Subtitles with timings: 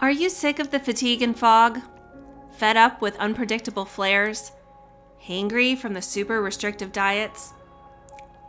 [0.00, 1.78] Are you sick of the fatigue and fog?
[2.52, 4.52] Fed up with unpredictable flares?
[5.22, 7.52] Hangry from the super restrictive diets?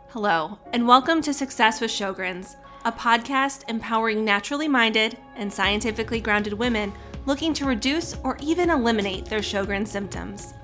[0.08, 2.56] Hello, and welcome to Success with Sjogren's,
[2.86, 6.90] a podcast empowering naturally minded and scientifically grounded women
[7.26, 10.54] looking to reduce or even eliminate their Sjogren's symptoms.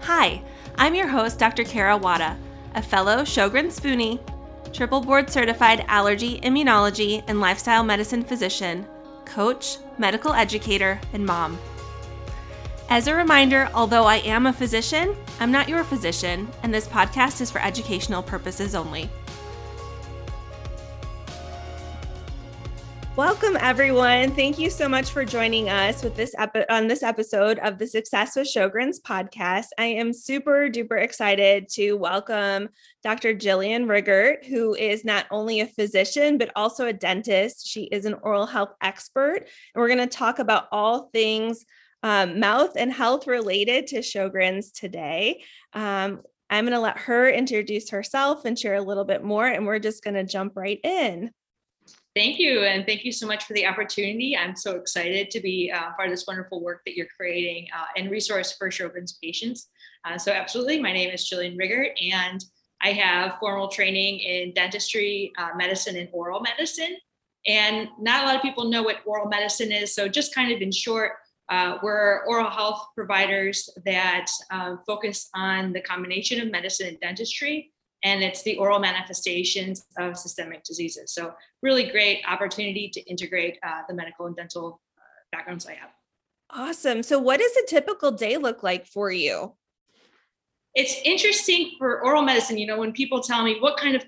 [0.00, 0.42] Hi,
[0.76, 1.64] I'm your host, Dr.
[1.64, 2.38] Kara Wada,
[2.74, 4.18] a fellow Sjogren's Spoonie,
[4.76, 8.86] triple board certified allergy, immunology, and lifestyle medicine physician
[9.24, 11.58] coach, medical educator, and mom.
[12.88, 17.40] As a reminder, although I am a physician, I'm not your physician, and this podcast
[17.40, 19.10] is for educational purposes only.
[23.16, 24.32] Welcome, everyone.
[24.32, 27.86] Thank you so much for joining us with this epi- on this episode of the
[27.86, 29.68] Success with Sjogren's podcast.
[29.78, 32.68] I am super duper excited to welcome
[33.02, 33.34] Dr.
[33.34, 37.66] Jillian Rigert, who is not only a physician but also a dentist.
[37.66, 41.64] She is an oral health expert, and we're going to talk about all things
[42.02, 45.42] um, mouth and health related to Sjogren's today.
[45.72, 49.66] Um, I'm going to let her introduce herself and share a little bit more, and
[49.66, 51.30] we're just going to jump right in.
[52.16, 52.62] Thank you.
[52.62, 54.34] And thank you so much for the opportunity.
[54.34, 57.84] I'm so excited to be uh, part of this wonderful work that you're creating uh,
[57.94, 59.68] and resource for Sjogren's patients.
[60.02, 62.42] Uh, so, absolutely, my name is Jillian Rigert, and
[62.82, 66.96] I have formal training in dentistry, uh, medicine, and oral medicine.
[67.46, 69.94] And not a lot of people know what oral medicine is.
[69.94, 71.12] So, just kind of in short,
[71.50, 77.72] uh, we're oral health providers that uh, focus on the combination of medicine and dentistry
[78.04, 81.12] and it's the oral manifestations of systemic diseases.
[81.12, 85.90] So, really great opportunity to integrate uh, the medical and dental uh, backgrounds I have.
[86.50, 87.02] Awesome.
[87.02, 89.54] So, what does a typical day look like for you?
[90.74, 92.58] It's interesting for oral medicine.
[92.58, 94.04] You know, when people tell me what kind of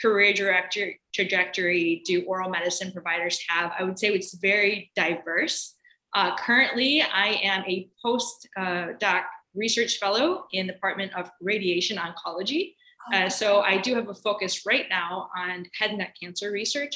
[0.00, 5.74] career trajectory, trajectory do oral medicine providers have, I would say it's very diverse.
[6.14, 9.22] Uh, currently, I am a postdoc uh,
[9.54, 12.72] research fellow in the Department of Radiation Oncology.
[13.12, 16.94] Uh, so I do have a focus right now on head and neck cancer research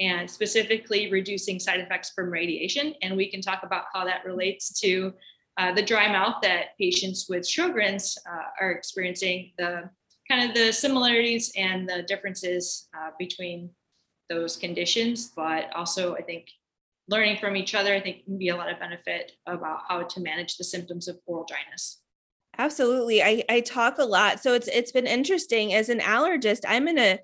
[0.00, 2.94] and specifically reducing side effects from radiation.
[3.02, 5.12] And we can talk about how that relates to
[5.58, 9.90] uh, the dry mouth that patients with Sjogren's uh, are experiencing, the
[10.28, 13.70] kind of the similarities and the differences uh, between
[14.30, 16.48] those conditions, but also I think
[17.08, 20.20] learning from each other, I think can be a lot of benefit about how to
[20.20, 22.01] manage the symptoms of oral dryness.
[22.58, 23.22] Absolutely.
[23.22, 24.40] I, I talk a lot.
[24.40, 26.60] So it's it's been interesting as an allergist.
[26.68, 27.18] I'm in a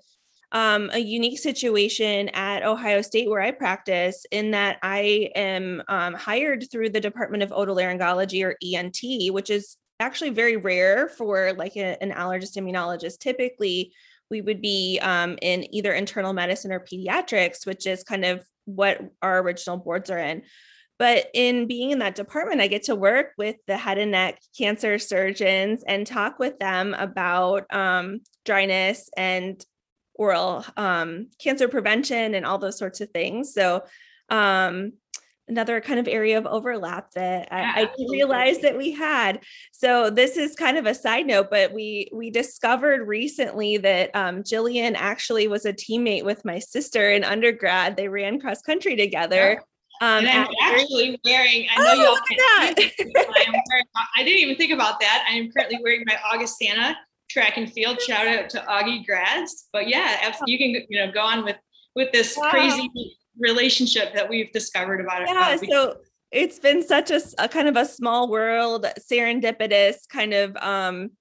[0.51, 6.15] um, a unique situation at Ohio State where I practice in that I am um,
[6.15, 11.75] hired through the Department of Otolaryngology or ENT, which is actually very rare for like
[11.75, 13.19] a, an allergist immunologist.
[13.19, 13.93] Typically,
[14.31, 18.99] we would be um, in either internal medicine or pediatrics, which is kind of what
[19.21, 20.41] our original boards are in.
[20.99, 24.39] But in being in that department, I get to work with the head and neck
[24.57, 29.65] cancer surgeons and talk with them about um, dryness and
[30.13, 33.53] oral um, cancer prevention and all those sorts of things.
[33.53, 33.85] So,
[34.29, 34.91] um,
[35.47, 39.41] another kind of area of overlap that I, I didn't realize that we had.
[39.71, 44.43] So this is kind of a side note, but we we discovered recently that um,
[44.43, 47.97] Jillian actually was a teammate with my sister in undergrad.
[47.97, 49.63] They ran cross country together.
[50.01, 52.91] Um, and I'm actually wearing, I know oh, y'all can't I,
[53.47, 53.85] am wearing,
[54.17, 55.25] I didn't even think about that.
[55.29, 56.97] I am currently wearing my Augustana
[57.29, 58.01] track and field.
[58.01, 59.67] Shout out to Augie grads.
[59.71, 61.57] But yeah, you can you know go on with
[61.95, 62.49] with this wow.
[62.49, 62.89] crazy
[63.37, 65.29] relationship that we've discovered about it.
[65.29, 65.97] Yeah, uh, so
[66.31, 71.11] it's been such a, a, kind of a small world, serendipitous kind of um,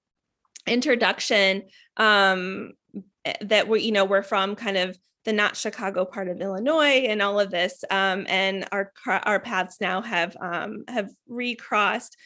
[0.67, 1.63] introduction
[1.97, 2.73] um,
[3.25, 7.07] eh, that we you know we're from kind of the not Chicago part of Illinois
[7.07, 7.85] and all of this.
[7.91, 12.17] Um, and our our paths now have um, have recrossed.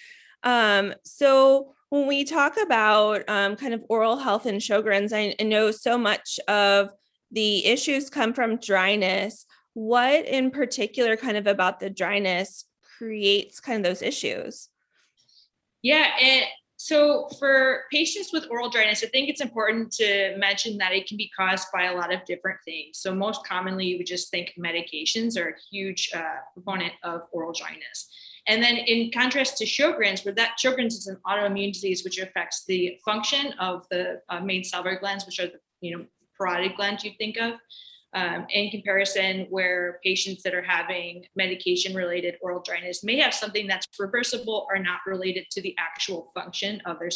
[0.42, 5.42] Um, so when we talk about um, kind of oral health and Sjogren's, I, I
[5.42, 6.90] know so much of
[7.30, 9.46] the issues come from dryness.
[9.74, 12.64] What in particular, kind of about the dryness,
[12.98, 14.68] creates kind of those issues?
[15.82, 16.48] Yeah, it
[16.84, 21.16] so, for patients with oral dryness, I think it's important to mention that it can
[21.16, 22.98] be caused by a lot of different things.
[22.98, 27.52] So, most commonly, you would just think medications are a huge uh, proponent of oral
[27.52, 28.08] dryness.
[28.48, 32.64] And then, in contrast to Sjogren's, where that Sjogren's is an autoimmune disease which affects
[32.66, 36.04] the function of the uh, main salivary glands, which are the you know
[36.36, 37.60] parotid glands you think of
[38.14, 43.66] um, in comparison where patients that are having medication related oral dryness may have something
[43.66, 47.10] that's reversible or not related to the actual function of their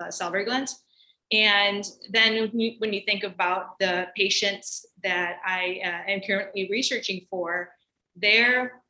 [0.00, 0.82] uh, salivary glands.
[1.30, 6.68] And then when you, when you, think about the patients that I uh, am currently
[6.70, 7.70] researching for,
[8.16, 8.82] their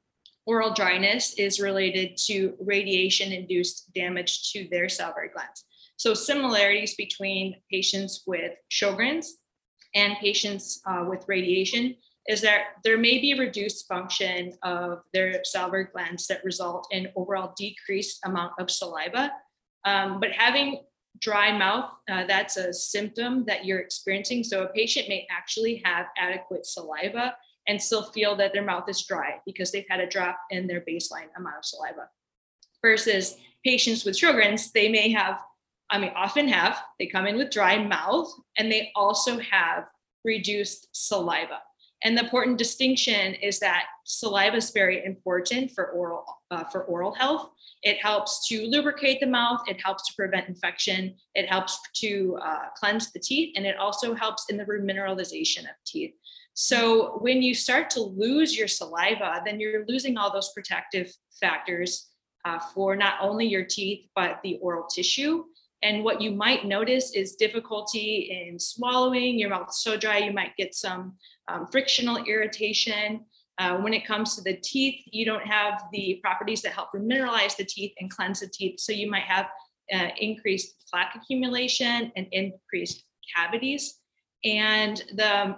[0.46, 5.64] oral dryness is related to radiation induced damage to their salivary glands.
[5.96, 9.38] So, similarities between patients with Sjogren's
[9.94, 11.96] and patients uh, with radiation
[12.28, 17.54] is that there may be reduced function of their salivary glands that result in overall
[17.56, 19.32] decreased amount of saliva.
[19.84, 20.82] Um, but having
[21.20, 24.44] dry mouth, uh, that's a symptom that you're experiencing.
[24.44, 27.34] So a patient may actually have adequate saliva
[27.66, 30.82] and still feel that their mouth is dry because they've had a drop in their
[30.82, 32.08] baseline amount of saliva.
[32.82, 35.40] Versus patients with Sjogren's, they may have,
[35.90, 39.84] I mean, often have, they come in with dry mouth and they also have
[40.24, 41.60] reduced saliva.
[42.04, 47.12] And the important distinction is that saliva is very important for oral uh, for oral
[47.12, 47.50] health.
[47.82, 49.62] It helps to lubricate the mouth.
[49.66, 51.16] It helps to prevent infection.
[51.34, 55.74] It helps to uh, cleanse the teeth, and it also helps in the remineralization of
[55.84, 56.14] teeth.
[56.54, 62.08] So when you start to lose your saliva, then you're losing all those protective factors
[62.44, 65.44] uh, for not only your teeth but the oral tissue.
[65.82, 69.38] And what you might notice is difficulty in swallowing.
[69.38, 71.14] Your mouth's so dry, you might get some
[71.46, 73.24] um, frictional irritation.
[73.58, 77.56] Uh, when it comes to the teeth, you don't have the properties that help remineralize
[77.56, 78.80] the teeth and cleanse the teeth.
[78.80, 79.46] So you might have
[79.92, 83.04] uh, increased plaque accumulation and increased
[83.34, 83.98] cavities.
[84.44, 85.56] And the,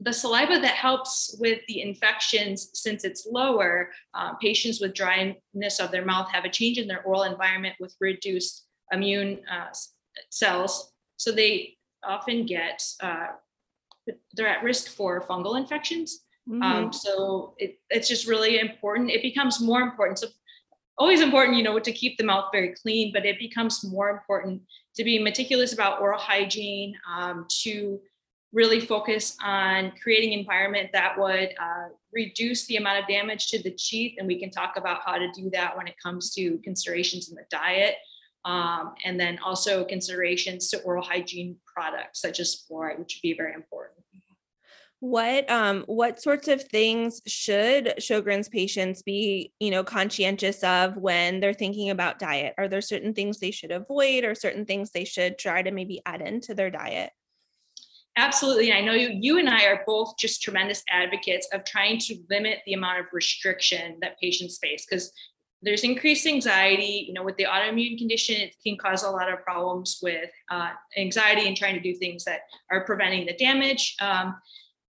[0.00, 5.90] the saliva that helps with the infections, since it's lower, uh, patients with dryness of
[5.90, 9.72] their mouth have a change in their oral environment with reduced immune uh,
[10.30, 10.92] cells.
[11.16, 13.28] So they often get uh,
[14.34, 16.20] they're at risk for fungal infections.
[16.50, 16.62] Um, mm-hmm.
[16.62, 19.10] Um, so it, it's just really important.
[19.10, 20.18] It becomes more important.
[20.18, 20.28] So
[20.98, 24.62] always important, you know, to keep the mouth very clean, but it becomes more important
[24.96, 28.00] to be meticulous about oral hygiene, um, to
[28.52, 33.72] really focus on creating environment that would uh, reduce the amount of damage to the
[33.72, 34.14] teeth.
[34.18, 37.34] And we can talk about how to do that when it comes to considerations in
[37.34, 37.96] the diet.
[38.44, 43.34] Um, and then also considerations to oral hygiene products such as fluoride, which would be
[43.34, 44.04] very important.
[45.00, 51.40] What um what sorts of things should Sjogren's patients be, you know, conscientious of when
[51.40, 52.54] they're thinking about diet?
[52.56, 56.00] Are there certain things they should avoid or certain things they should try to maybe
[56.06, 57.10] add into their diet?
[58.16, 58.72] Absolutely.
[58.72, 62.60] I know you, you and I are both just tremendous advocates of trying to limit
[62.64, 65.12] the amount of restriction that patients face because
[65.64, 69.42] there's increased anxiety you know with the autoimmune condition it can cause a lot of
[69.42, 72.40] problems with uh, anxiety and trying to do things that
[72.70, 74.36] are preventing the damage um,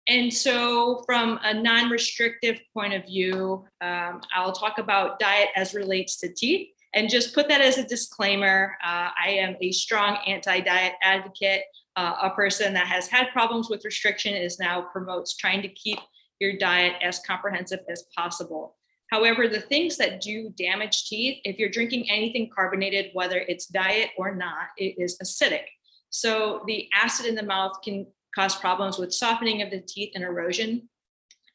[0.08, 6.18] and so from a non-restrictive point of view um, i'll talk about diet as relates
[6.18, 10.94] to teeth and just put that as a disclaimer uh, i am a strong anti-diet
[11.02, 11.64] advocate.
[11.98, 15.98] Uh, a person that has had problems with restriction is now promotes trying to keep
[16.42, 18.76] your diet as comprehensive as possible
[19.12, 24.10] However, the things that do damage teeth, if you're drinking anything carbonated, whether it's diet
[24.18, 25.66] or not, it is acidic.
[26.10, 30.24] So the acid in the mouth can cause problems with softening of the teeth and
[30.24, 30.90] erosion.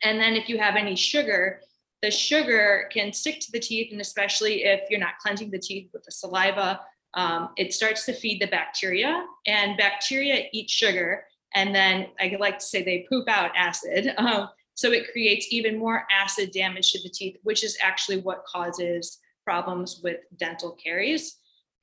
[0.03, 1.61] And then if you have any sugar,
[2.03, 5.91] the sugar can stick to the teeth, and especially if you're not cleansing the teeth
[5.93, 6.81] with the saliva,
[7.15, 11.25] um, it starts to feed the bacteria, and bacteria eat sugar.
[11.55, 14.15] And then I like to say they poop out acid.
[14.19, 14.49] Um,
[14.81, 19.19] so it creates even more acid damage to the teeth, which is actually what causes
[19.45, 21.37] problems with dental caries.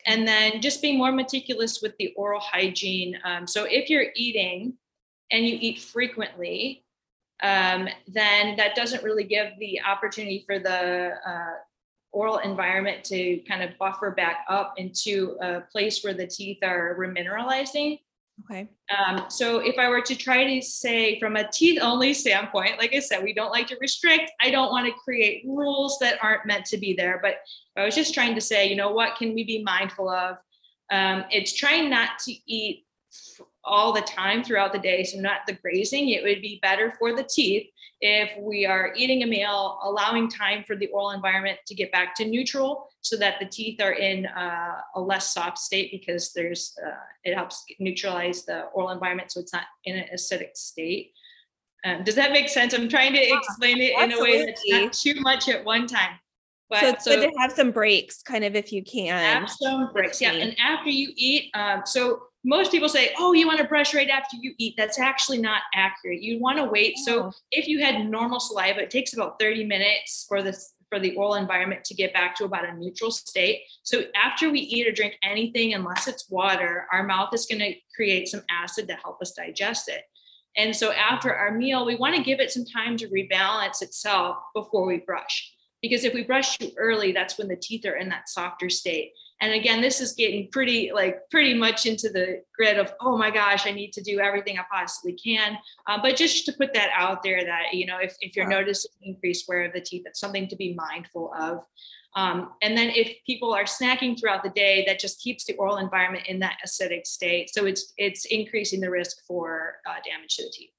[0.07, 3.15] And then just being more meticulous with the oral hygiene.
[3.23, 4.73] Um, so if you're eating
[5.31, 6.85] and you eat frequently,
[7.43, 11.53] um, then that doesn't really give the opportunity for the uh,
[12.13, 16.97] oral environment to kind of buffer back up into a place where the teeth are
[16.99, 17.99] remineralizing.
[18.43, 18.69] Okay.
[18.95, 22.95] Um, so if I were to try to say from a teeth only standpoint, like
[22.95, 24.31] I said, we don't like to restrict.
[24.39, 27.19] I don't want to create rules that aren't meant to be there.
[27.21, 27.37] But
[27.75, 30.37] I was just trying to say, you know, what can we be mindful of?
[30.91, 32.85] Um, it's trying not to eat
[33.63, 35.03] all the time throughout the day.
[35.03, 36.09] So not the grazing.
[36.09, 37.67] It would be better for the teeth
[38.01, 42.13] if we are eating a meal, allowing time for the oral environment to get back
[42.15, 46.77] to neutral so that the teeth are in uh, a less soft state because there's
[46.85, 46.91] uh,
[47.23, 51.11] it helps neutralize the oral environment so it's not in an acidic state.
[51.85, 52.73] Um, does that make sense?
[52.73, 56.19] I'm trying to explain it in a way that's not too much at one time.
[56.69, 59.41] But, so it's so, good to have some breaks, kind of if you can.
[59.41, 60.33] Have some breaks, yeah.
[60.33, 64.07] And after you eat, um, so most people say, oh, you want to brush right
[64.07, 64.75] after you eat.
[64.77, 66.21] That's actually not accurate.
[66.21, 66.95] You want to wait.
[66.99, 67.03] Oh.
[67.03, 71.13] So if you had normal saliva, it takes about 30 minutes for this for the
[71.15, 73.63] oral environment to get back to about a neutral state.
[73.83, 77.75] So after we eat or drink anything, unless it's water, our mouth is going to
[77.93, 80.03] create some acid to help us digest it.
[80.55, 84.37] And so after our meal, we want to give it some time to rebalance itself
[84.55, 85.51] before we brush.
[85.81, 89.13] Because if we brush too early, that's when the teeth are in that softer state.
[89.39, 93.29] And again, this is getting pretty like pretty much into the grid of oh my
[93.29, 95.57] gosh, I need to do everything I possibly can.
[95.85, 98.91] Uh, but just to put that out there, that you know, if if you're noticing
[99.03, 101.59] increased wear of the teeth, that's something to be mindful of.
[102.15, 105.77] Um, and then if people are snacking throughout the day, that just keeps the oral
[105.77, 107.53] environment in that acidic state.
[107.53, 110.71] So it's it's increasing the risk for uh, damage to the teeth.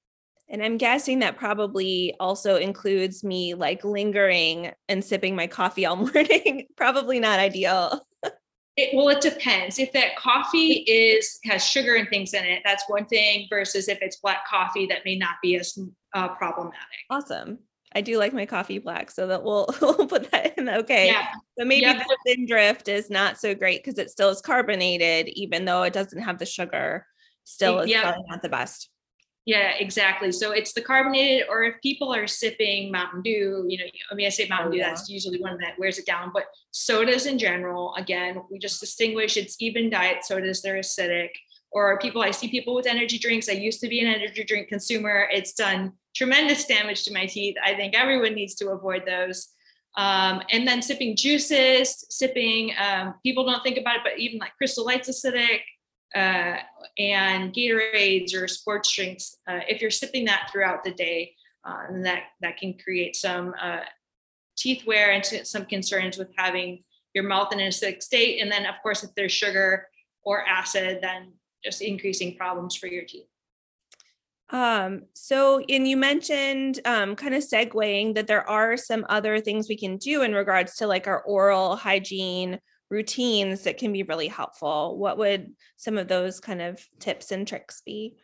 [0.51, 5.97] And I'm guessing that probably also includes me like lingering and sipping my coffee all
[6.15, 6.67] morning.
[6.77, 8.01] probably not ideal.
[8.77, 9.81] It, well, it depends.
[9.81, 13.49] If that coffee is has sugar and things in it, that's one thing.
[13.51, 15.77] Versus if it's black coffee, that may not be as
[16.15, 16.79] uh, problematic.
[17.11, 17.59] Awesome.
[17.93, 20.69] I do like my coffee black, so that we'll we'll put that in.
[20.69, 21.09] Okay.
[21.09, 21.27] Yeah.
[21.59, 22.07] So maybe yep.
[22.25, 26.23] the drift is not so great because it still is carbonated, even though it doesn't
[26.23, 27.05] have the sugar.
[27.43, 28.15] Still, it's yeah.
[28.29, 28.91] not the best.
[29.49, 30.31] Yeah, exactly.
[30.31, 34.27] So it's the carbonated, or if people are sipping Mountain Dew, you know, I mean,
[34.27, 34.91] I say Mountain oh, Dew, yeah.
[34.91, 39.39] that's usually one that wears it down, but sodas in general, again, we just distinguish
[39.39, 41.31] it's even diet sodas, they're acidic
[41.71, 44.69] or people i see people with energy drinks i used to be an energy drink
[44.69, 49.49] consumer it's done tremendous damage to my teeth i think everyone needs to avoid those
[49.99, 54.57] um, and then sipping juices sipping um, people don't think about it but even like
[54.57, 55.61] crystal lights acidic
[56.15, 56.57] uh,
[56.99, 61.35] and gatorades or sports drinks uh, if you're sipping that throughout the day
[61.65, 63.81] uh, that that can create some uh,
[64.57, 66.83] teeth wear and some concerns with having
[67.15, 69.87] your mouth in an acidic state and then of course if there's sugar
[70.23, 71.33] or acid then
[71.65, 73.27] just increasing problems for your teeth.
[74.51, 79.69] Um, so, and you mentioned um, kind of segueing that there are some other things
[79.69, 82.59] we can do in regards to like our oral hygiene
[82.91, 84.97] routines that can be really helpful.
[84.99, 88.17] What would some of those kind of tips and tricks be?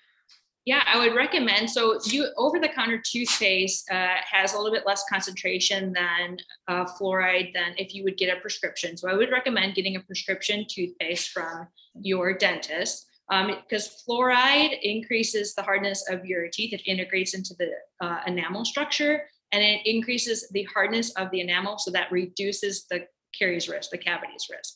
[0.67, 1.69] Yeah, I would recommend.
[1.69, 6.87] So, you over the counter toothpaste uh, has a little bit less concentration than uh,
[6.99, 8.97] fluoride than if you would get a prescription.
[8.97, 15.55] So, I would recommend getting a prescription toothpaste from your dentist because um, fluoride increases
[15.55, 16.73] the hardness of your teeth.
[16.73, 21.79] It integrates into the uh, enamel structure and it increases the hardness of the enamel.
[21.79, 23.07] So that reduces the
[23.39, 24.75] caries risk, the cavities risk.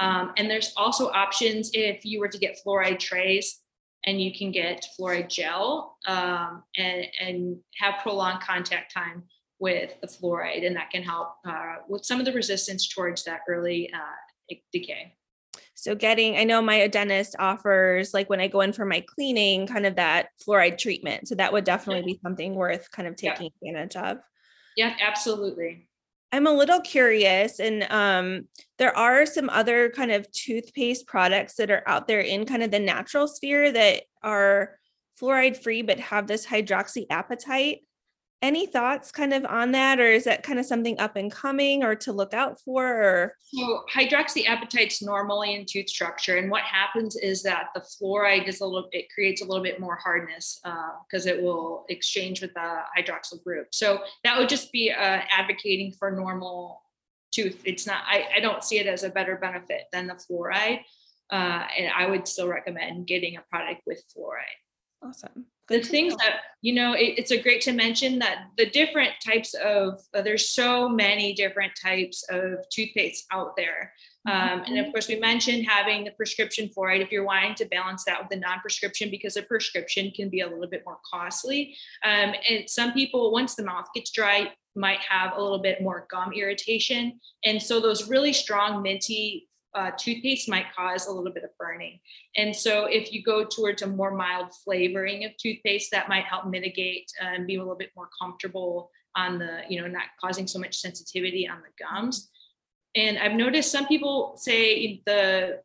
[0.00, 3.60] Um, and there's also options if you were to get fluoride trays
[4.04, 9.24] and you can get fluoride gel um, and, and have prolonged contact time
[9.58, 10.66] with the fluoride.
[10.66, 15.14] And that can help uh, with some of the resistance towards that early uh, decay.
[15.74, 19.66] So getting, I know my dentist offers like when I go in for my cleaning,
[19.66, 21.28] kind of that fluoride treatment.
[21.28, 23.70] So that would definitely be something worth kind of taking yeah.
[23.70, 24.18] advantage of.
[24.76, 25.88] Yeah, absolutely.
[26.32, 31.70] I'm a little curious, and um, there are some other kind of toothpaste products that
[31.70, 34.78] are out there in kind of the natural sphere that are
[35.20, 37.80] fluoride free but have this hydroxyapatite
[38.42, 41.82] any thoughts kind of on that or is that kind of something up and coming
[41.82, 43.34] or to look out for or?
[43.42, 48.64] so hydroxyapatite's normally in tooth structure and what happens is that the fluoride is a
[48.64, 50.60] little it creates a little bit more hardness
[51.08, 53.68] because uh, it will exchange with the hydroxyl group.
[53.72, 56.82] So that would just be uh, advocating for normal
[57.32, 60.80] tooth it's not I, I don't see it as a better benefit than the fluoride
[61.30, 64.60] uh, and i would still recommend getting a product with fluoride.
[65.02, 69.12] Awesome the things that you know it, it's a great to mention that the different
[69.24, 73.92] types of uh, there's so many different types of toothpaste out there.
[74.28, 74.90] Um, and of mm-hmm.
[74.90, 78.36] course we mentioned having the prescription fluoride if you're wanting to balance that with the
[78.36, 81.76] non-prescription because a prescription can be a little bit more costly.
[82.04, 86.08] Um, and some people once the mouth gets dry might have a little bit more
[86.10, 87.20] gum irritation.
[87.44, 92.00] And so those really strong minty uh, toothpaste might cause a little bit of burning.
[92.36, 96.46] And so, if you go towards a more mild flavoring of toothpaste, that might help
[96.46, 100.46] mitigate uh, and be a little bit more comfortable on the, you know, not causing
[100.46, 102.30] so much sensitivity on the gums.
[102.94, 105.60] And I've noticed some people say the,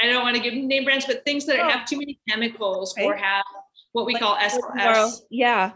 [0.00, 1.68] I don't want to give name brands, but things that oh.
[1.68, 3.06] have too many chemicals right.
[3.06, 3.44] or have
[3.92, 5.22] what we like call SLS.
[5.30, 5.72] Yeah.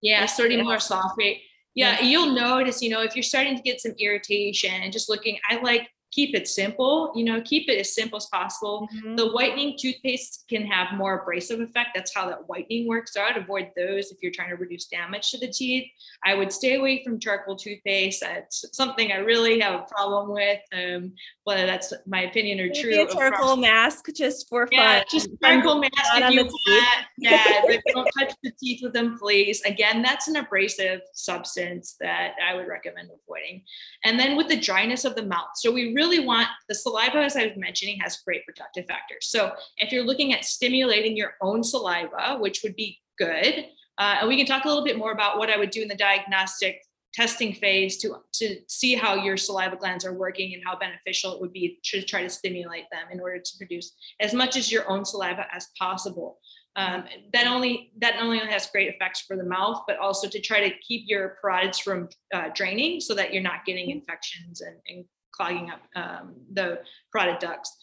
[0.00, 1.40] Yeah, sodium lauryl sulfate.
[1.74, 5.08] Yeah, yeah, you'll notice, you know, if you're starting to get some irritation and just
[5.08, 8.88] looking, I like keep it simple you know keep it as simple as possible.
[8.94, 9.16] Mm-hmm.
[9.16, 11.90] the whitening toothpaste can have more abrasive effect.
[11.94, 13.14] That's how that whitening works.
[13.14, 15.86] So i'd avoid those if you're trying to reduce damage to the teeth.
[16.24, 18.20] I would stay away from charcoal toothpaste.
[18.20, 21.12] That's something i really have a problem with um,
[21.44, 25.06] whether that's my opinion or Maybe true a charcoal mask just for yeah, fun.
[25.10, 27.06] just charcoal mask if you want.
[27.18, 29.62] yeah but don't touch the teeth with them please.
[29.62, 33.62] Again that's an abrasive substance that i would recommend avoiding.
[34.04, 35.50] And then with the dryness of the mouth.
[35.54, 39.28] So we really really want the saliva, as I was mentioning, has great protective factors.
[39.34, 43.66] So if you're looking at stimulating your own saliva, which would be good.
[43.98, 45.88] Uh, and we can talk a little bit more about what I would do in
[45.88, 46.76] the diagnostic
[47.14, 51.40] testing phase to, to see how your saliva glands are working and how beneficial it
[51.40, 54.90] would be to try to stimulate them in order to produce as much as your
[54.90, 56.38] own saliva as possible.
[56.74, 57.04] Um,
[57.34, 60.66] that only that not only has great effects for the mouth, but also to try
[60.66, 65.04] to keep your parotids from uh, draining so that you're not getting infections and, and
[65.32, 66.80] clogging up um, the
[67.14, 67.76] parotid ducts.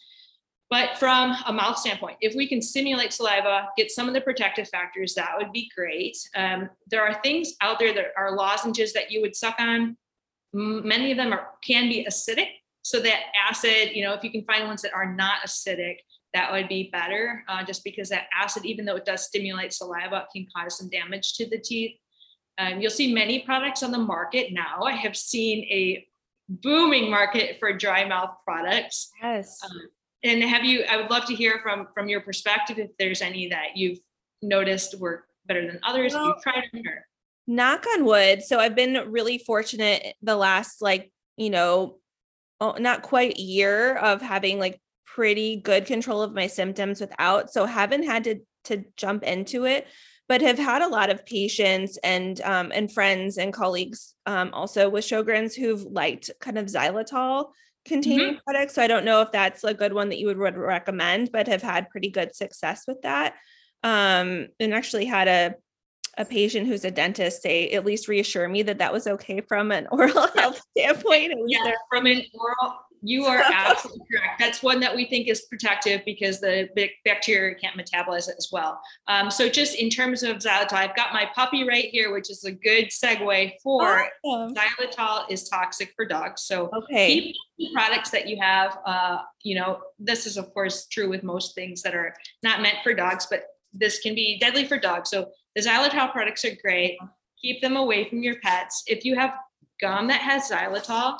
[0.70, 4.68] But from a mouth standpoint, if we can stimulate saliva, get some of the protective
[4.68, 6.16] factors, that would be great.
[6.36, 9.96] Um, there are things out there that are lozenges that you would suck on.
[10.52, 12.50] Many of them are can be acidic.
[12.82, 15.96] So that acid, you know, if you can find ones that are not acidic,
[16.34, 20.26] that would be better uh, just because that acid, even though it does stimulate saliva,
[20.32, 21.96] can cause some damage to the teeth.
[22.58, 24.82] Um, you'll see many products on the market now.
[24.82, 26.06] I have seen a
[26.50, 29.10] booming market for dry mouth products.
[29.22, 29.58] Yes.
[29.64, 29.80] Um,
[30.22, 33.48] and have you, I would love to hear from, from your perspective, if there's any
[33.48, 34.00] that you've
[34.42, 37.06] noticed work better than others, well, you've tried them or.
[37.46, 38.42] Knock on wood.
[38.42, 41.98] So I've been really fortunate the last like, you know,
[42.60, 47.50] oh, not quite a year of having like pretty good control of my symptoms without
[47.50, 49.88] so haven't had to to jump into it
[50.30, 54.88] but have had a lot of patients and um, and friends and colleagues um, also
[54.88, 57.50] with Sjogren's who've liked kind of xylitol
[57.84, 58.44] containing mm-hmm.
[58.46, 58.76] products.
[58.76, 61.48] So I don't know if that's a good one that you would, would recommend, but
[61.48, 63.34] have had pretty good success with that.
[63.82, 65.54] Um, and actually had a
[66.16, 69.72] a patient who's a dentist say at least reassure me that that was okay from
[69.72, 71.32] an oral health standpoint.
[71.48, 74.38] yeah, from an oral you are absolutely correct.
[74.38, 76.68] That's one that we think is protective because the
[77.04, 78.80] bacteria can't metabolize it as well.
[79.08, 82.44] Um, so just in terms of xylitol, I've got my puppy right here, which is
[82.44, 84.54] a good segue for awesome.
[84.54, 86.42] xylitol is toxic for dogs.
[86.42, 87.34] So okay.
[87.72, 91.82] products that you have, uh, you know, this is of course true with most things
[91.82, 95.10] that are not meant for dogs, but this can be deadly for dogs.
[95.10, 96.98] So the xylitol products are great.
[97.40, 98.82] Keep them away from your pets.
[98.86, 99.32] If you have
[99.80, 101.18] gum that has xylitol,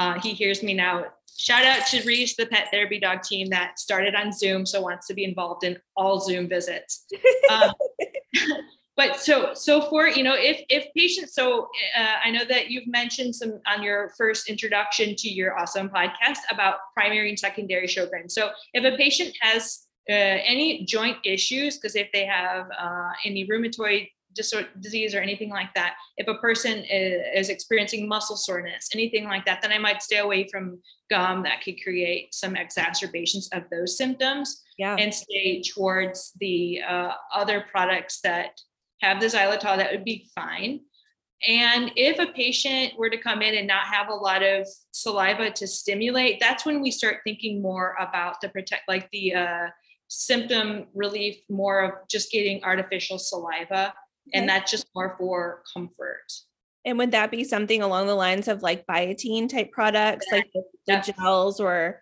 [0.00, 1.04] uh, he hears me now
[1.36, 5.06] shout out to Reese, the pet therapy dog team that started on Zoom, so wants
[5.08, 7.06] to be involved in all Zoom visits.
[7.50, 7.72] Um,
[8.96, 12.86] but so so for you know if if patients so uh, i know that you've
[12.86, 18.30] mentioned some on your first introduction to your awesome podcast about primary and secondary sjogren
[18.30, 23.48] so if a patient has uh, any joint issues because if they have uh, any
[23.48, 29.44] rheumatoid disease or anything like that, if a person is, experiencing muscle soreness, anything like
[29.44, 33.96] that, then I might stay away from gum that could create some exacerbations of those
[33.96, 34.96] symptoms yeah.
[34.98, 38.60] and stay towards the uh, other products that
[39.00, 40.80] have the xylitol that would be fine.
[41.48, 45.50] And if a patient were to come in and not have a lot of saliva
[45.50, 49.66] to stimulate, that's when we start thinking more about the protect, like the uh,
[50.08, 53.94] symptom relief, more of just getting artificial saliva
[54.34, 56.32] and that's just more for comfort.
[56.84, 60.38] And would that be something along the lines of like Biotene type products, yeah.
[60.38, 62.00] like the, the gels or?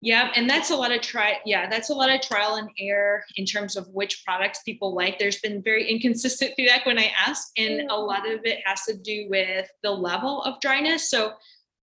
[0.00, 1.38] Yeah, and that's a lot of try.
[1.46, 5.18] Yeah, that's a lot of trial and error in terms of which products people like.
[5.18, 8.96] There's been very inconsistent feedback when I ask, and a lot of it has to
[8.96, 11.10] do with the level of dryness.
[11.10, 11.32] So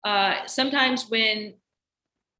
[0.04, 1.56] uh, sometimes when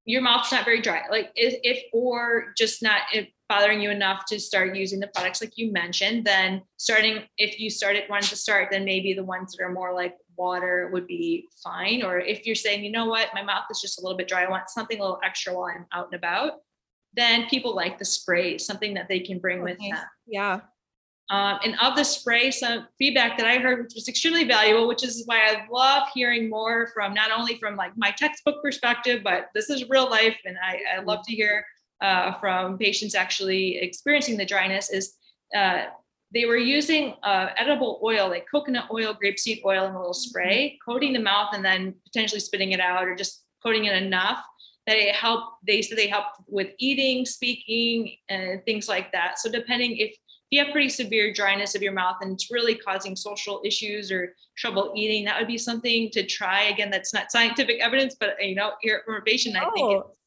[0.06, 4.24] your mouth's not very dry, like if, if or just not if bothering you enough
[4.24, 8.36] to start using the products like you mentioned, then starting, if you started wanting to
[8.38, 12.02] start, then maybe the ones that are more like water would be fine.
[12.02, 14.46] Or if you're saying, you know what, my mouth is just a little bit dry,
[14.46, 16.54] I want something a little extra while I'm out and about,
[17.14, 19.72] then people like the spray, something that they can bring okay.
[19.72, 20.06] with them.
[20.26, 20.62] Yeah.
[21.30, 25.04] Um, and of the spray, some feedback that I heard which was extremely valuable, which
[25.04, 29.50] is why I love hearing more from not only from like my textbook perspective, but
[29.54, 31.66] this is real life, and I, I love to hear
[32.02, 35.16] uh, from patients actually experiencing the dryness is
[35.56, 35.86] uh,
[36.34, 40.70] they were using uh, edible oil, like coconut oil, grapeseed oil, and a little spray,
[40.70, 40.92] mm-hmm.
[40.92, 44.44] coating the mouth and then potentially spitting it out or just coating it enough
[44.88, 45.58] that it helped.
[45.68, 49.40] They said they helped with eating, speaking, and things like that.
[49.40, 50.16] So depending if
[50.50, 54.34] you have pretty severe dryness of your mouth and it's really causing social issues or
[54.58, 56.64] trouble eating, that would be something to try.
[56.64, 60.18] Again, that's not scientific evidence, but you know, your information, I think it's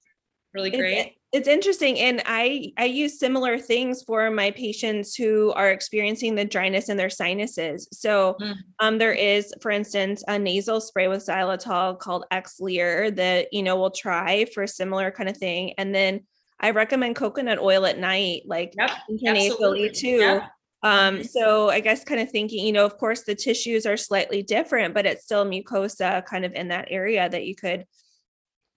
[0.54, 5.70] really great it's interesting and i i use similar things for my patients who are
[5.70, 8.54] experiencing the dryness in their sinuses so mm.
[8.78, 13.78] um, there is for instance a nasal spray with xylitol called xlear that you know
[13.78, 16.20] we'll try for a similar kind of thing and then
[16.60, 20.50] i recommend coconut oil at night like yep, nasally too yep.
[20.84, 21.22] Um, mm-hmm.
[21.22, 24.92] so I guess kind of thinking, you know, of course the tissues are slightly different,
[24.92, 27.86] but it's still mucosa kind of in that area that you could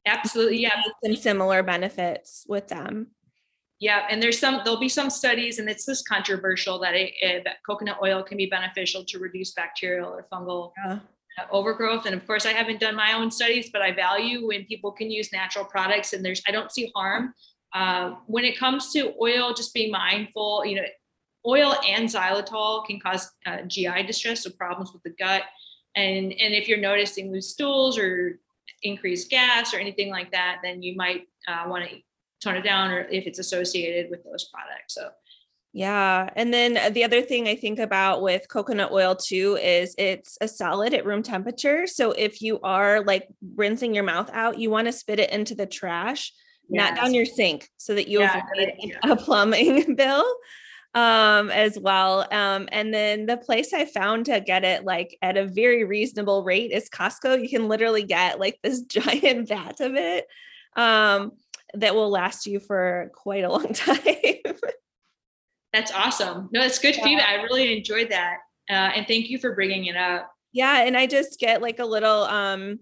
[0.08, 0.60] Absolutely.
[0.60, 0.82] Yeah.
[1.04, 3.08] Some similar benefits with them.
[3.80, 7.44] Yeah, and there's some there'll be some studies, and it's this controversial that, it, it,
[7.44, 11.00] that coconut oil can be beneficial to reduce bacterial or fungal yeah.
[11.40, 12.08] Uh, overgrowth.
[12.08, 15.12] And of course, I haven't done my own studies, but I value when people can
[15.12, 17.36] use natural products, and there's I don't see harm.
[17.76, 20.66] Uh, when it comes to oil, just be mindful.
[20.66, 20.88] You know,
[21.46, 25.44] oil and xylitol can cause uh, GI distress, so problems with the gut.
[25.96, 28.40] And and if you're noticing loose stools or
[28.84, 31.98] increased gas or anything like that, then you might uh, want to
[32.44, 34.94] tone it down or if it's associated with those products.
[34.94, 35.10] So
[35.74, 36.30] yeah.
[36.36, 40.48] And then the other thing I think about with coconut oil too is it's a
[40.48, 41.86] solid at room temperature.
[41.86, 45.54] So if you are like rinsing your mouth out, you want to spit it into
[45.54, 46.34] the trash,
[46.70, 46.80] yes.
[46.80, 50.26] not down your sink, so that you yeah, avoid a plumbing bill
[50.98, 55.38] um as well um and then the place i found to get it like at
[55.38, 59.96] a very reasonable rate is costco you can literally get like this giant vat of
[59.96, 60.26] it
[60.76, 61.32] um
[61.74, 64.04] that will last you for quite a long time.
[65.74, 66.50] That's awesome.
[66.52, 67.04] No, that's good yeah.
[67.04, 67.28] feedback.
[67.28, 68.38] I really enjoyed that.
[68.70, 70.32] Uh, and thank you for bringing it up.
[70.54, 70.82] Yeah.
[70.84, 72.80] And I just get like a little, um,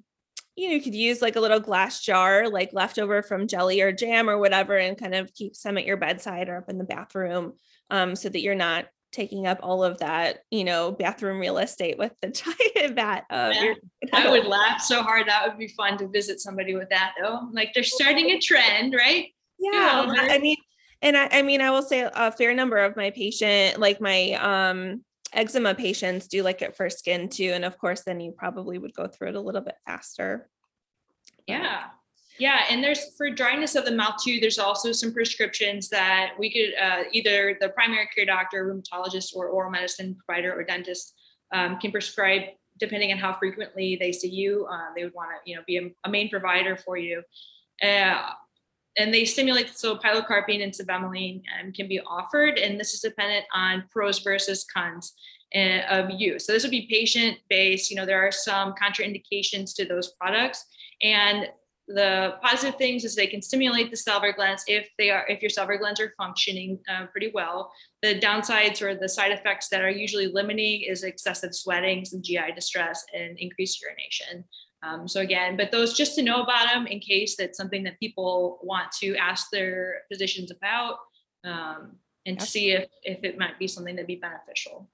[0.55, 3.91] you know, you could use like a little glass jar, like leftover from jelly or
[3.91, 6.85] jam or whatever, and kind of keep some at your bedside or up in the
[6.85, 7.53] bathroom
[7.89, 11.97] um, so that you're not taking up all of that, you know, bathroom real estate
[11.97, 12.29] with the
[12.71, 13.63] giant vat of yeah.
[13.63, 13.75] your,
[14.13, 15.27] I would laugh so hard.
[15.27, 17.49] That would be fun to visit somebody with that though.
[17.51, 19.27] Like they're starting a trend, right?
[19.57, 20.13] Yeah.
[20.17, 20.57] I mean,
[21.01, 24.33] and I, I mean, I will say a fair number of my patient, like my
[24.33, 25.03] um
[25.35, 27.51] eczema patients do like it for skin too.
[27.53, 30.49] And of course, then you probably would go through it a little bit faster.
[31.47, 31.83] Yeah.
[32.37, 34.39] Yeah, and there's for dryness of the mouth too.
[34.41, 39.47] There's also some prescriptions that we could uh, either the primary care doctor, rheumatologist, or
[39.47, 41.13] oral medicine provider or dentist
[41.53, 42.41] um, can prescribe
[42.77, 44.67] depending on how frequently they see you.
[44.69, 47.23] Uh, they would want to, you know, be a, a main provider for you.
[47.81, 48.31] Uh,
[48.97, 53.45] and they stimulate so pilocarpine and cevimeline um, can be offered, and this is dependent
[53.53, 55.13] on pros versus cons
[55.55, 56.45] uh, of use.
[56.45, 57.89] So this would be patient based.
[57.89, 60.65] You know, there are some contraindications to those products,
[61.01, 61.47] and
[61.87, 65.49] the positive things is they can stimulate the salivary glands if they are if your
[65.49, 69.89] salivary glands are functioning uh, pretty well the downsides or the side effects that are
[69.89, 74.43] usually limiting is excessive sweating some gi distress and increased urination
[74.85, 77.99] um, so again but those just to know about them in case that's something that
[77.99, 80.97] people want to ask their physicians about
[81.43, 81.93] um,
[82.25, 84.89] and to see if if it might be something that'd be beneficial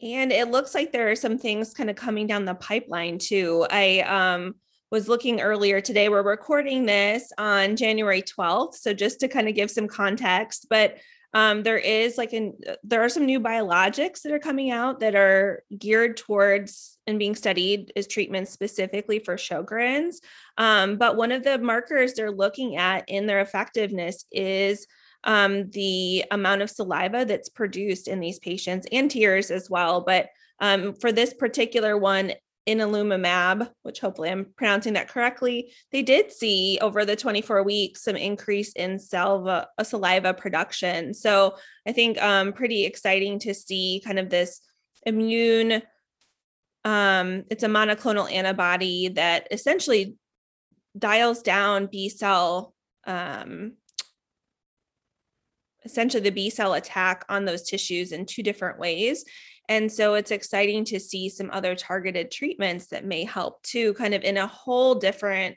[0.00, 3.66] and it looks like there are some things kind of coming down the pipeline too
[3.70, 4.54] i um
[4.92, 6.10] was looking earlier today.
[6.10, 8.74] We're recording this on January 12th.
[8.74, 10.98] So just to kind of give some context, but
[11.34, 15.14] um, there is like an there are some new biologics that are coming out that
[15.14, 20.20] are geared towards and being studied as treatments specifically for Sjogren's.
[20.58, 24.86] Um, but one of the markers they're looking at in their effectiveness is
[25.24, 30.02] um, the amount of saliva that's produced in these patients and tears as well.
[30.02, 30.28] But
[30.60, 32.32] um, for this particular one,
[32.68, 38.16] ianalumab, which hopefully I'm pronouncing that correctly, they did see over the 24 weeks some
[38.16, 41.12] increase in saliva, uh, saliva production.
[41.12, 44.60] So I think um, pretty exciting to see kind of this
[45.04, 45.82] immune.
[46.84, 50.16] Um, it's a monoclonal antibody that essentially
[50.96, 52.74] dials down B cell,
[53.06, 53.72] um,
[55.84, 59.24] essentially the B cell attack on those tissues in two different ways.
[59.68, 64.14] And so it's exciting to see some other targeted treatments that may help too, kind
[64.14, 65.56] of in a whole different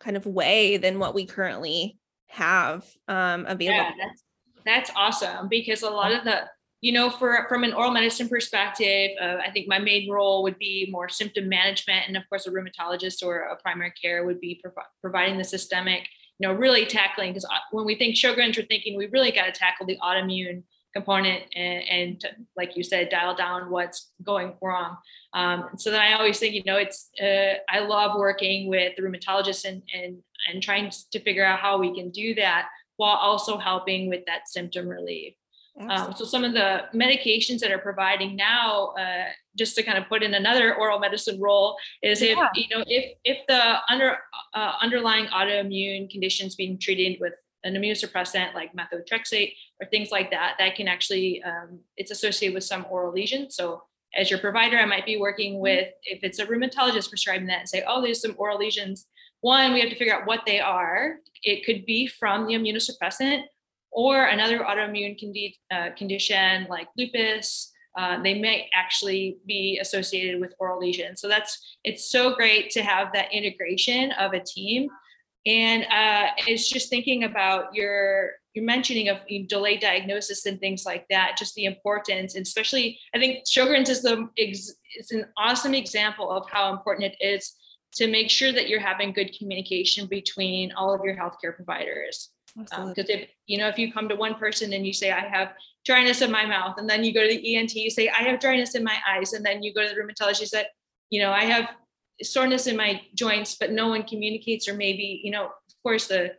[0.00, 3.76] kind of way than what we currently have um, available.
[3.76, 4.24] Yeah, that's,
[4.64, 6.42] that's awesome because a lot of the,
[6.80, 10.58] you know, for from an oral medicine perspective, uh, I think my main role would
[10.58, 14.60] be more symptom management, and of course, a rheumatologist or a primary care would be
[14.62, 16.08] prov- providing the systemic,
[16.38, 19.46] you know, really tackling because uh, when we think Sjogren's, we're thinking we really got
[19.46, 20.62] to tackle the autoimmune
[20.94, 24.96] component and, and to, like you said dial down what's going wrong.
[25.34, 29.02] Um, so then i always think you know it's uh, i love working with the
[29.02, 30.16] rheumatologists and, and
[30.48, 34.48] and trying to figure out how we can do that while also helping with that
[34.48, 35.34] symptom relief.
[35.80, 40.08] Um, so some of the medications that are providing now uh, just to kind of
[40.08, 42.48] put in another oral medicine role is if yeah.
[42.54, 44.18] you know if if the under
[44.54, 50.54] uh, underlying autoimmune conditions being treated with an immunosuppressant like methotrexate or things like that,
[50.58, 53.56] that can actually, um, it's associated with some oral lesions.
[53.56, 53.82] So
[54.16, 55.62] as your provider, I might be working mm-hmm.
[55.62, 59.06] with, if it's a rheumatologist prescribing that and say, oh, there's some oral lesions.
[59.40, 61.16] One, we have to figure out what they are.
[61.42, 63.42] It could be from the immunosuppressant
[63.90, 67.72] or another autoimmune condi- uh, condition like lupus.
[67.96, 71.20] Uh, they may actually be associated with oral lesions.
[71.20, 74.88] So that's it's so great to have that integration of a team
[75.48, 81.06] And uh, it's just thinking about your your mentioning of delayed diagnosis and things like
[81.08, 84.76] that, just the importance, and especially I think Sjogren's is the is
[85.10, 87.54] an awesome example of how important it is
[87.94, 92.28] to make sure that you're having good communication between all of your healthcare providers.
[92.54, 95.20] Because um, if you know, if you come to one person and you say, "I
[95.20, 95.52] have
[95.86, 98.38] dryness in my mouth," and then you go to the ENT, you say, "I have
[98.38, 100.66] dryness in my eyes," and then you go to the rheumatologist, you said,
[101.08, 101.70] "You know, I have
[102.22, 106.34] soreness in my joints," but no one communicates, or maybe you know, of course, the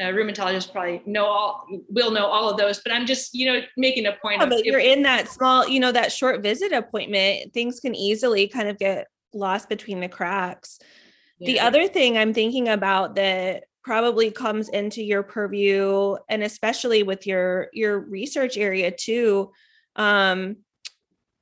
[0.00, 3.60] uh, rheumatologist probably know all will know all of those but i'm just you know
[3.76, 6.72] making a point yeah, but if, you're in that small you know that short visit
[6.72, 10.78] appointment things can easily kind of get lost between the cracks
[11.38, 11.46] yeah.
[11.46, 17.26] the other thing i'm thinking about that probably comes into your purview and especially with
[17.26, 19.52] your your research area too
[19.96, 20.56] um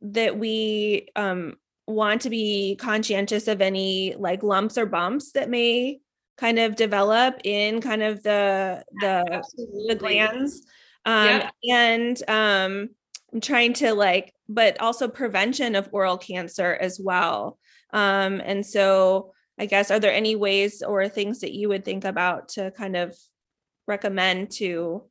[0.00, 1.54] that we um
[1.88, 6.00] want to be conscientious of any like lumps or bumps that may
[6.36, 9.86] kind of develop in kind of the the Absolutely.
[9.88, 10.66] the glands.
[11.04, 12.90] Um and um
[13.32, 17.58] I'm trying to like but also prevention of oral cancer as well.
[17.92, 22.04] Um and so i guess are there any ways or things that you would think
[22.04, 23.16] about to kind of
[23.88, 25.02] recommend to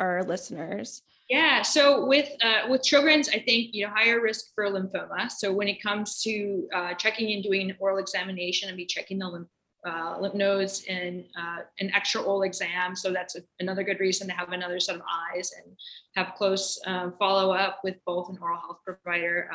[0.00, 4.64] our listeners yeah so with uh, with Sjogren's i think you know higher risk for
[4.64, 8.86] lymphoma so when it comes to uh, checking and doing an oral examination and be
[8.86, 9.48] checking the lymph
[9.86, 12.94] uh, lymph nodes and uh, an extra oral exam.
[12.94, 15.02] So that's a, another good reason to have another set of
[15.34, 15.74] eyes and
[16.16, 19.48] have close um, follow up with both an oral health provider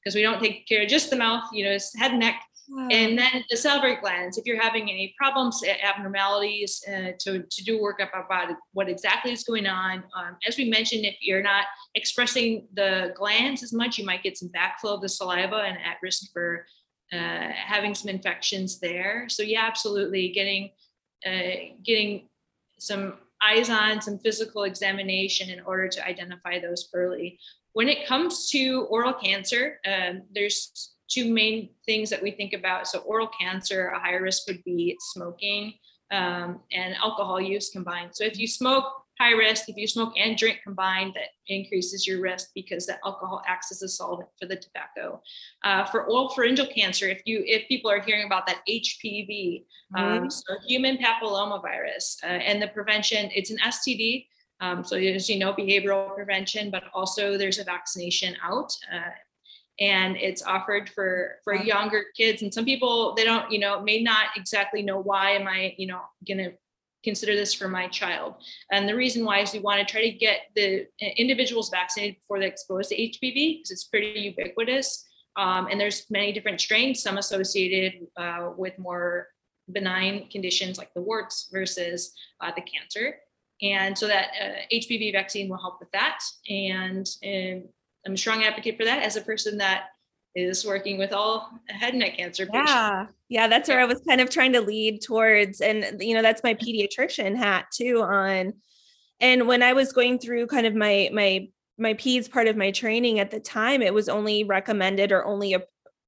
[0.00, 2.20] because uh, we don't take care of just the mouth, you know, it's head and
[2.20, 2.40] neck.
[2.68, 2.88] Wow.
[2.90, 7.78] And then the salivary glands, if you're having any problems, abnormalities, uh, to, to do
[7.78, 10.02] workup about what exactly is going on.
[10.16, 14.36] Um, as we mentioned, if you're not expressing the glands as much, you might get
[14.36, 16.66] some backflow of the saliva and at risk for
[17.12, 19.26] uh, having some infections there.
[19.28, 20.70] So yeah, absolutely, getting
[21.24, 22.28] uh, getting
[22.78, 27.38] some eyes on, some physical examination in order to identify those early.
[27.72, 32.86] When it comes to oral cancer, um, there's two main things that we think about.
[32.88, 35.74] So oral cancer, a higher risk would be smoking
[36.10, 38.10] um, and alcohol use combined.
[38.14, 39.68] So if you smoke high risk.
[39.68, 43.82] If you smoke and drink combined, that increases your risk because the alcohol acts as
[43.82, 45.22] a solvent for the tobacco.
[45.64, 49.64] Uh, for oral pharyngeal cancer, if you if people are hearing about that HPV,
[49.96, 50.28] um, mm-hmm.
[50.28, 54.26] so human papillomavirus, uh, and the prevention, it's an STD.
[54.60, 58.72] Um, so as you know, behavioral prevention, but also there's a vaccination out.
[58.92, 59.10] Uh,
[59.78, 64.02] and it's offered for for younger kids and some people they don't you know may
[64.02, 66.50] not exactly know why am i you know gonna
[67.06, 68.34] consider this for my child.
[68.72, 70.86] And the reason why is we want to try to get the
[71.16, 75.06] individuals vaccinated before they're exposed to HPV because it's pretty ubiquitous.
[75.36, 79.28] Um, and there's many different strains, some associated uh, with more
[79.70, 83.18] benign conditions like the warts versus uh, the cancer.
[83.62, 86.18] And so that uh, HPV vaccine will help with that.
[86.48, 87.68] And, and
[88.06, 89.88] I'm a strong advocate for that as a person that
[90.36, 92.70] is working with all head and neck cancer patients.
[92.70, 93.06] Yeah.
[93.28, 95.60] Yeah, that's where I was kind of trying to lead towards.
[95.60, 98.52] And, you know, that's my pediatrician hat too on.
[99.18, 102.70] And when I was going through kind of my, my, my peds part of my
[102.70, 105.62] training at the time, it was only recommended or only a,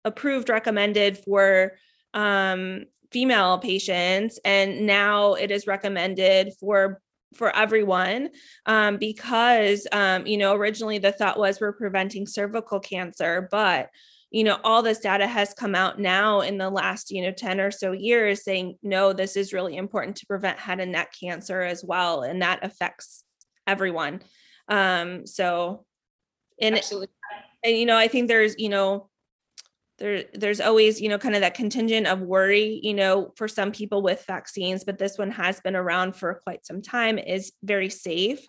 [0.05, 1.73] approved recommended for
[2.15, 4.39] um, female patients.
[4.45, 7.01] And now it is recommended for
[7.35, 8.31] for everyone
[8.67, 13.91] um, because um, you know originally the thought was we're preventing cervical cancer but
[14.31, 17.61] you know all this data has come out now in the last you know 10
[17.61, 21.63] or so years saying no this is really important to prevent head and neck cancer
[21.63, 23.25] as well and that affects
[23.67, 24.21] everyone
[24.69, 25.85] um so
[26.61, 27.09] and Absolutely.
[27.65, 29.09] and you know i think there's you know
[29.99, 33.73] there there's always you know kind of that contingent of worry you know for some
[33.73, 37.89] people with vaccines but this one has been around for quite some time is very
[37.89, 38.41] safe.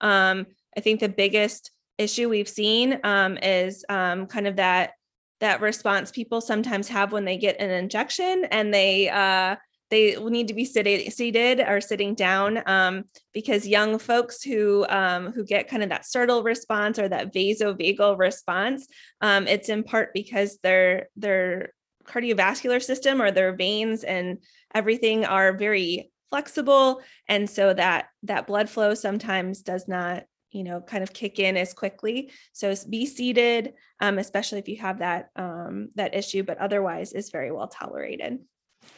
[0.00, 4.92] Um i think the biggest issue we've seen um, is um, kind of that
[5.40, 9.54] that response people sometimes have when they get an injection and they uh,
[9.90, 15.44] they need to be seated, or sitting down um, because young folks who um, who
[15.44, 18.86] get kind of that startle response or that vasovagal response,
[19.20, 21.72] um, it's in part because their their
[22.04, 24.38] cardiovascular system or their veins and
[24.74, 30.80] everything are very flexible, and so that that blood flow sometimes does not you know
[30.80, 32.30] kind of kick in as quickly.
[32.52, 37.30] So be seated um, especially if you have that um, that issue but otherwise is
[37.30, 38.38] very well tolerated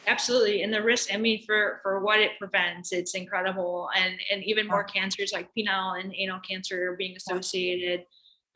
[0.06, 4.42] absolutely and the risk i mean for for what it prevents it's incredible and and
[4.44, 8.04] even more cancers like penile and anal cancer are being associated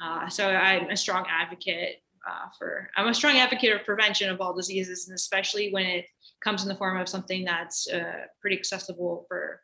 [0.02, 2.90] uh, so i'm a strong advocate uh, for.
[2.96, 6.06] I'm a strong advocate of prevention of all diseases, and especially when it
[6.42, 9.60] comes in the form of something that's uh, pretty accessible for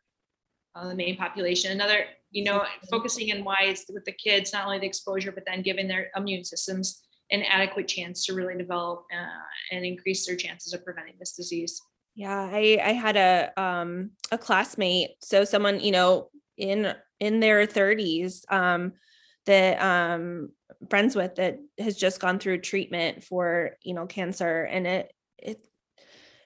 [0.74, 1.72] uh, the main population.
[1.72, 5.44] Another, you know, focusing in why it's with the kids, not only the exposure, but
[5.46, 10.36] then giving their immune systems an adequate chance to really develop uh, and increase their
[10.36, 11.80] chances of preventing this disease.
[12.14, 17.66] Yeah, I I had a um a classmate, so someone, you know, in in their
[17.66, 18.92] 30s um
[19.46, 20.50] that um
[20.88, 25.66] friends with that has just gone through treatment for, you know, cancer and it it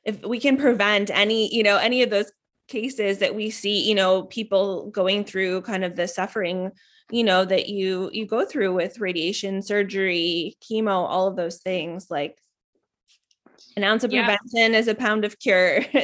[0.05, 2.31] if we can prevent any, you know, any of those
[2.69, 6.71] cases that we see, you know, people going through kind of the suffering,
[7.11, 12.07] you know, that you you go through with radiation, surgery, chemo, all of those things
[12.11, 12.39] like
[13.77, 14.25] an ounce of Yeah.
[14.25, 15.85] prevention is a pound of cure.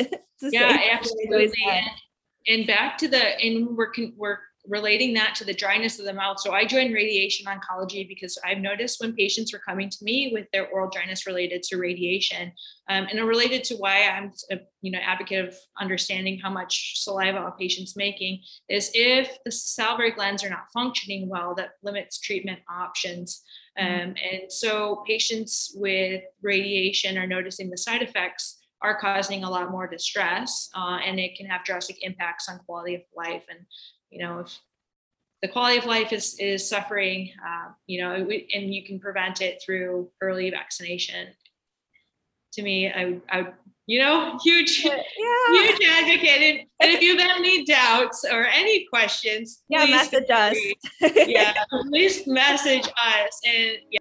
[0.42, 1.58] Yeah, same thing we always absolutely.
[1.66, 4.38] And, and back to the, and we're, we're
[4.70, 6.38] relating that to the dryness of the mouth.
[6.40, 10.46] So I joined radiation oncology because I've noticed when patients were coming to me with
[10.52, 12.52] their oral dryness related to radiation,
[12.88, 17.44] um, and related to why I'm, a, you know, advocate of understanding how much saliva
[17.44, 22.61] a patient's making is if the salivary glands are not functioning well, that limits treatment
[22.70, 23.42] options.
[23.78, 23.83] Mhm.
[23.83, 29.70] Um, and so patients with radiation are noticing the side effects are causing a lot
[29.70, 33.66] more distress uh, and it can have drastic impacts on quality of life and
[34.10, 34.58] you know if
[35.42, 39.62] the quality of life is is suffering uh, you know and you can prevent it
[39.64, 41.28] through early vaccination.
[42.54, 43.54] To me i would i would
[43.86, 44.96] you know huge Yeah.
[45.50, 46.66] huge advocate.
[46.80, 50.56] And, if you have any doubts or any questions Yeah, message us.
[51.00, 51.54] yeah
[51.88, 53.40] please message us.
[53.46, 53.98] And yeah